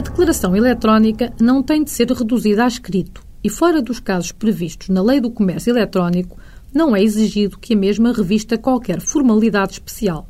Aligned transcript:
declaração 0.00 0.56
eletrónica 0.56 1.32
não 1.40 1.62
tem 1.62 1.84
de 1.84 1.90
ser 1.90 2.10
reduzida 2.10 2.64
a 2.64 2.68
escrito 2.68 3.22
e, 3.44 3.48
fora 3.48 3.80
dos 3.80 4.00
casos 4.00 4.32
previstos 4.32 4.88
na 4.88 5.02
Lei 5.02 5.20
do 5.20 5.30
Comércio 5.30 5.70
Eletrónico, 5.70 6.36
não 6.72 6.96
é 6.96 7.02
exigido 7.02 7.58
que 7.58 7.74
a 7.74 7.76
mesma 7.76 8.12
revista 8.12 8.58
qualquer 8.58 9.00
formalidade 9.00 9.74
especial. 9.74 10.28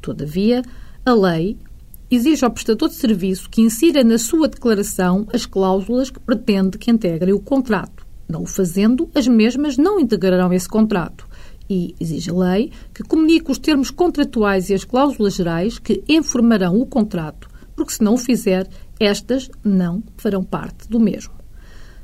Todavia, 0.00 0.62
a 1.04 1.12
lei 1.12 1.58
exige 2.10 2.44
ao 2.44 2.50
prestador 2.50 2.88
de 2.88 2.94
serviço 2.94 3.50
que 3.50 3.62
insira 3.62 4.04
na 4.04 4.18
sua 4.18 4.46
declaração 4.46 5.26
as 5.32 5.46
cláusulas 5.46 6.10
que 6.10 6.20
pretende 6.20 6.78
que 6.78 6.90
integrem 6.90 7.34
o 7.34 7.40
contrato. 7.40 8.06
Não 8.28 8.42
o 8.42 8.46
fazendo, 8.46 9.10
as 9.14 9.26
mesmas 9.26 9.76
não 9.76 9.98
integrarão 9.98 10.52
esse 10.52 10.68
contrato. 10.68 11.26
E 11.68 11.94
exige 11.98 12.30
a 12.30 12.34
lei 12.34 12.72
que 12.94 13.02
comunique 13.02 13.50
os 13.50 13.58
termos 13.58 13.90
contratuais 13.90 14.70
e 14.70 14.74
as 14.74 14.84
cláusulas 14.84 15.34
gerais 15.34 15.78
que 15.78 16.04
informarão 16.08 16.80
o 16.80 16.86
contrato, 16.86 17.48
porque 17.74 17.92
se 17.92 18.02
não 18.02 18.14
o 18.14 18.18
fizer, 18.18 18.68
estas 19.00 19.50
não 19.64 20.02
farão 20.18 20.44
parte 20.44 20.88
do 20.88 21.00
mesmo. 21.00 21.40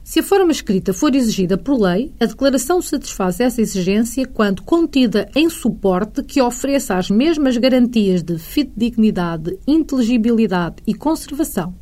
Se 0.02 0.20
a 0.20 0.23
forma 0.23 0.52
escrita 0.52 0.95
for 0.95 1.14
exigida 1.14 1.59
por 1.59 1.80
lei, 1.80 2.12
a 2.20 2.27
declaração 2.27 2.80
satisfaz 2.80 3.41
essa 3.41 3.60
exigência 3.60 4.24
quando 4.24 4.62
contida 4.62 5.28
em 5.34 5.51
suporte 5.51 6.23
que 6.23 6.40
ofereça 6.40 6.95
as 6.95 7.10
mesmas 7.10 7.56
garantias 7.56 8.23
de 8.23 8.38
fidedignidade, 8.38 9.59
inteligibilidade 9.66 10.77
e 10.87 10.95
conservação. 10.95 11.74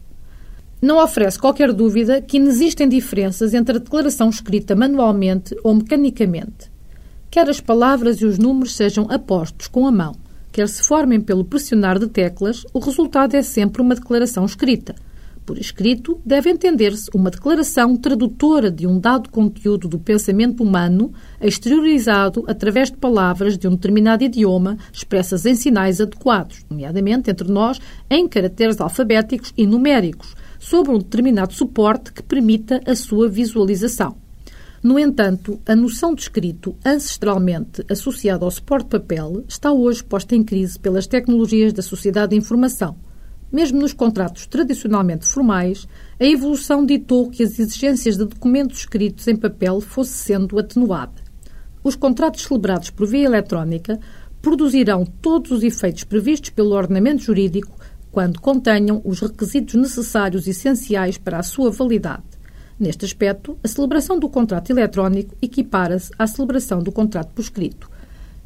Não 0.81 1.05
oferece 1.05 1.39
qualquer 1.39 1.71
dúvida 1.71 2.21
que 2.23 2.39
inexistem 2.39 2.89
diferenças 2.89 3.55
entre 3.55 3.77
a 3.77 3.81
declaração 3.81 4.31
escrita 4.31 4.75
manualmente 4.75 5.55
ou 5.63 5.75
mecanicamente. 5.75 6.73
Quer 7.31 7.49
as 7.51 7.61
palavras 7.61 8.23
e 8.23 8.25
os 8.25 8.39
números 8.39 8.75
sejam 8.75 9.07
apostos 9.11 9.69
com 9.69 9.87
a 9.87 9.93
mão, 9.93 10.15
quer 10.55 10.69
se 10.69 10.83
formem 10.83 11.21
pelo 11.21 11.45
pressionar 11.45 11.99
de 11.99 12.07
teclas, 12.07 12.65
o 12.73 12.79
resultado 12.79 13.35
é 13.35 13.43
sempre 13.43 13.83
uma 13.83 13.95
declaração 13.95 14.47
escrita– 14.47 14.95
por 15.45 15.59
escrito, 15.59 16.19
deve 16.25 16.49
entender-se 16.49 17.11
uma 17.15 17.31
declaração 17.31 17.97
tradutora 17.97 18.71
de 18.71 18.87
um 18.87 18.99
dado 18.99 19.29
conteúdo 19.29 19.87
do 19.87 19.99
pensamento 19.99 20.63
humano, 20.63 21.13
exteriorizado 21.39 22.45
através 22.49 22.91
de 22.91 22.97
palavras 22.97 23.59
de 23.59 23.69
um 23.69 23.73
determinado 23.73 24.25
idioma 24.25 24.79
expressas 24.91 25.45
em 25.45 25.55
sinais 25.55 26.01
adequados, 26.01 26.65
nomeadamente 26.71 27.31
entre 27.31 27.51
nós 27.53 27.79
em 28.09 28.27
caracteres 28.27 28.81
alfabéticos 28.81 29.53
e 29.55 29.67
numéricos, 29.67 30.35
sobre 30.59 30.93
um 30.93 30.99
determinado 30.99 31.53
suporte 31.53 32.11
que 32.11 32.23
permita 32.23 32.81
a 32.87 32.97
sua 32.97 33.29
visualização. 33.29 34.24
No 34.85 34.99
entanto, 35.01 35.61
a 35.67 35.75
noção 35.75 36.15
de 36.15 36.23
escrito, 36.23 36.77
ancestralmente 36.87 37.85
associada 37.91 38.45
ao 38.45 38.51
suporte 38.53 38.91
papel, 38.91 39.43
está 39.49 39.73
hoje 39.73 40.05
posta 40.05 40.37
em 40.37 40.45
crise 40.45 40.79
pelas 40.79 41.09
tecnologias 41.09 41.73
da 41.73 41.83
sociedade 41.83 42.31
de 42.31 42.37
informação 42.37 42.97
mesmo 43.55 43.81
nos 43.81 43.93
contratos 43.93 44.49
tradicionalmente 44.49 45.25
formais, 45.25 45.87
a 46.19 46.25
evolução 46.25 46.85
ditou 46.85 47.31
que 47.31 47.45
as 47.45 47.57
exigências 47.57 48.17
de 48.17 48.25
documentos 48.25 48.81
escritos 48.81 49.29
em 49.29 49.37
papel 49.37 49.81
fosse 49.81 50.11
sendo 50.11 50.59
atenuada. 50.59 51.23
Os 51.85 51.95
contratos 51.95 52.43
celebrados 52.43 52.91
por 52.91 53.07
via 53.07 53.27
eletrónica 53.27 54.01
produzirão 54.43 55.07
todos 55.07 55.53
os 55.53 55.63
efeitos 55.63 56.03
previstos 56.03 56.51
pelo 56.51 56.73
ordenamento 56.75 57.23
jurídico 57.23 57.79
quando 58.11 58.41
contenham 58.41 59.01
os 59.05 59.21
requisitos 59.21 59.77
necessários 59.77 60.49
e 60.49 60.51
essenciais 60.51 61.17
para 61.17 61.39
a 61.39 61.43
sua 61.45 61.71
validade. 61.71 62.34
Neste 62.79 63.05
aspecto, 63.05 63.57
a 63.63 63.69
celebração 63.69 64.19
do 64.19 64.29
contrato 64.29 64.71
eletrónico 64.71 65.37
equipara-se 65.41 66.11
à 66.19 66.27
celebração 66.27 66.83
do 66.83 66.91
contrato 66.91 67.31
por 67.33 67.43
escrito. 67.43 67.89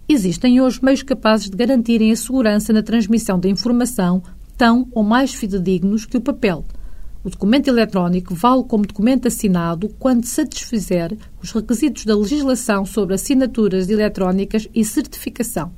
Existem 0.06 0.60
hoje 0.60 0.80
meios 0.82 1.02
capazes 1.02 1.48
de 1.48 1.56
garantirem 1.56 2.12
a 2.12 2.16
segurança 2.16 2.72
na 2.72 2.82
transmissão 2.82 3.38
da 3.38 3.48
informação 3.48 4.22
tão 4.56 4.88
ou 4.92 5.02
mais 5.02 5.32
fidedignos 5.32 6.04
que 6.04 6.16
o 6.16 6.20
papel. 6.20 6.64
O 7.24 7.30
documento 7.30 7.68
eletrónico 7.68 8.34
vale 8.34 8.64
como 8.64 8.86
documento 8.86 9.28
assinado 9.28 9.88
quando 9.98 10.24
satisfizer 10.24 11.16
os 11.42 11.50
requisitos 11.52 12.04
da 12.04 12.16
legislação 12.16 12.84
sobre 12.84 13.14
assinaturas 13.14 13.88
eletrónicas 13.88 14.68
e 14.74 14.84
certificação. 14.84 15.72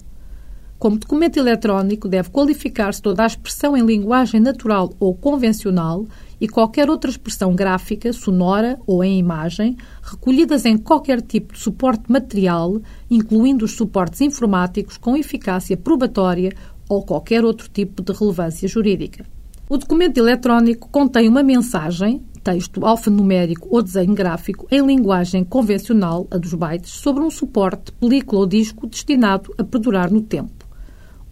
Como 0.81 0.97
documento 0.97 1.37
eletrónico, 1.37 2.09
deve 2.09 2.31
qualificar-se 2.31 3.03
toda 3.03 3.23
a 3.23 3.27
expressão 3.27 3.77
em 3.77 3.85
linguagem 3.85 4.41
natural 4.41 4.91
ou 4.99 5.15
convencional 5.15 6.07
e 6.41 6.49
qualquer 6.49 6.89
outra 6.89 7.11
expressão 7.11 7.55
gráfica, 7.55 8.11
sonora 8.15 8.81
ou 8.87 9.05
em 9.05 9.19
imagem, 9.19 9.77
recolhidas 10.03 10.65
em 10.65 10.79
qualquer 10.79 11.21
tipo 11.21 11.53
de 11.53 11.59
suporte 11.59 12.11
material, 12.11 12.81
incluindo 13.11 13.67
os 13.67 13.73
suportes 13.73 14.23
informáticos 14.23 14.97
com 14.97 15.15
eficácia 15.15 15.77
probatória 15.77 16.51
ou 16.89 17.05
qualquer 17.05 17.45
outro 17.45 17.69
tipo 17.69 18.03
de 18.03 18.15
relevância 18.15 18.67
jurídica. 18.67 19.27
O 19.69 19.77
documento 19.77 20.17
eletrónico 20.17 20.89
contém 20.89 21.29
uma 21.29 21.43
mensagem, 21.43 22.23
texto 22.43 22.87
alfanumérico 22.87 23.69
ou 23.71 23.83
desenho 23.83 24.15
gráfico 24.15 24.67
em 24.71 24.81
linguagem 24.81 25.45
convencional, 25.45 26.27
a 26.31 26.39
dos 26.39 26.55
bytes, 26.55 26.91
sobre 26.91 27.23
um 27.23 27.29
suporte, 27.29 27.93
película 27.93 28.41
ou 28.41 28.47
disco 28.47 28.87
destinado 28.87 29.55
a 29.59 29.63
perdurar 29.63 30.11
no 30.11 30.23
tempo. 30.23 30.60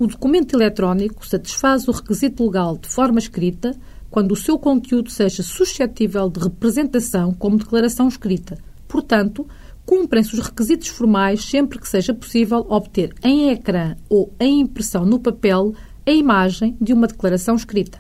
O 0.01 0.07
documento 0.07 0.55
eletrónico 0.55 1.27
satisfaz 1.27 1.89
o 1.89 1.91
requisito 1.91 2.45
legal 2.45 2.79
de 2.79 2.89
forma 2.89 3.19
escrita 3.19 3.75
quando 4.09 4.31
o 4.31 4.37
seu 4.37 4.57
conteúdo 4.57 5.11
seja 5.11 5.43
suscetível 5.43 6.31
de 6.31 6.39
representação 6.39 7.35
como 7.35 7.59
declaração 7.59 8.07
escrita. 8.07 8.57
Portanto, 8.87 9.45
cumprem-se 9.85 10.35
os 10.35 10.47
requisitos 10.47 10.87
formais 10.87 11.45
sempre 11.45 11.81
que 11.81 11.89
seja 11.89 12.15
possível 12.15 12.65
obter 12.69 13.13
em 13.25 13.51
ecrã 13.51 13.97
ou 14.09 14.33
em 14.39 14.61
impressão 14.61 15.05
no 15.05 15.19
papel 15.19 15.75
a 16.07 16.13
imagem 16.13 16.77
de 16.81 16.93
uma 16.93 17.09
declaração 17.09 17.57
escrita. 17.57 17.99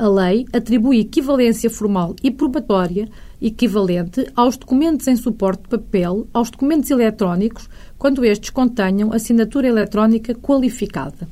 A 0.00 0.08
lei 0.08 0.46
atribui 0.50 0.98
equivalência 0.98 1.68
formal 1.68 2.16
e 2.22 2.30
probatória 2.30 3.06
equivalente 3.38 4.26
aos 4.34 4.56
documentos 4.56 5.06
em 5.06 5.14
suporte 5.14 5.64
de 5.64 5.68
papel 5.68 6.26
aos 6.32 6.50
documentos 6.50 6.90
eletrónicos 6.90 7.68
quando 7.98 8.24
estes 8.24 8.48
contenham 8.48 9.12
assinatura 9.12 9.68
eletrónica 9.68 10.34
qualificada. 10.34 11.28